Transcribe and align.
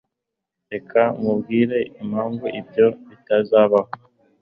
Reka 0.71 1.01
nkubwire 1.17 1.79
impamvu 2.01 2.45
ibyo 2.59 2.85
bitazabaho 3.09 3.91